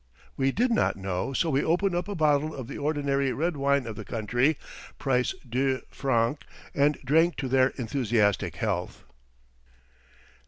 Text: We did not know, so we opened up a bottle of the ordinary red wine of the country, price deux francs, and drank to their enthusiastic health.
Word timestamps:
We 0.35 0.51
did 0.51 0.71
not 0.71 0.97
know, 0.97 1.31
so 1.31 1.51
we 1.51 1.63
opened 1.63 1.93
up 1.93 2.07
a 2.07 2.15
bottle 2.15 2.55
of 2.55 2.67
the 2.67 2.79
ordinary 2.79 3.31
red 3.33 3.55
wine 3.55 3.85
of 3.85 3.95
the 3.95 4.03
country, 4.03 4.57
price 4.97 5.35
deux 5.47 5.81
francs, 5.91 6.39
and 6.73 6.97
drank 7.05 7.35
to 7.35 7.47
their 7.47 7.67
enthusiastic 7.77 8.55
health. 8.55 9.03